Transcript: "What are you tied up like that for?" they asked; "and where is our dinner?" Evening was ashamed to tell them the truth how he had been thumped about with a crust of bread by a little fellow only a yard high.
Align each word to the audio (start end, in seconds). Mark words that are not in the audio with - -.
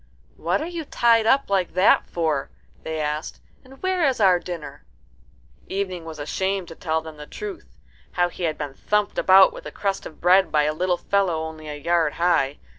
"What 0.35 0.61
are 0.63 0.65
you 0.65 0.83
tied 0.83 1.27
up 1.27 1.47
like 1.51 1.75
that 1.75 2.07
for?" 2.07 2.49
they 2.81 2.99
asked; 2.99 3.39
"and 3.63 3.79
where 3.83 4.01
is 4.07 4.19
our 4.19 4.39
dinner?" 4.39 4.83
Evening 5.67 6.05
was 6.05 6.17
ashamed 6.17 6.69
to 6.69 6.75
tell 6.75 7.01
them 7.01 7.17
the 7.17 7.27
truth 7.27 7.69
how 8.13 8.27
he 8.29 8.45
had 8.45 8.57
been 8.57 8.73
thumped 8.73 9.19
about 9.19 9.53
with 9.53 9.67
a 9.67 9.71
crust 9.71 10.07
of 10.07 10.19
bread 10.19 10.51
by 10.51 10.63
a 10.63 10.73
little 10.73 10.97
fellow 10.97 11.43
only 11.43 11.67
a 11.69 11.75
yard 11.75 12.13
high. 12.13 12.57